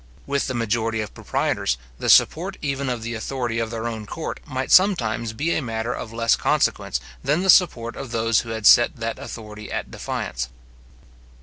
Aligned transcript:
With 0.25 0.47
the 0.47 0.55
majority 0.55 0.99
of 1.01 1.13
proprietors, 1.13 1.77
the 1.99 2.09
support 2.09 2.57
even 2.63 2.89
of 2.89 3.03
the 3.03 3.13
authority 3.13 3.59
of 3.59 3.69
their 3.69 3.87
own 3.87 4.07
court 4.07 4.39
might 4.47 4.71
sometimes 4.71 5.31
be 5.31 5.53
a 5.53 5.61
matter 5.61 5.93
of 5.93 6.11
less 6.11 6.35
consequence 6.35 6.99
than 7.23 7.43
the 7.43 7.51
support 7.51 7.95
of 7.95 8.09
those 8.09 8.39
who 8.39 8.49
had 8.49 8.65
set 8.65 8.95
that 8.95 9.19
authority 9.19 9.71
at 9.71 9.91
defiance. 9.91 10.49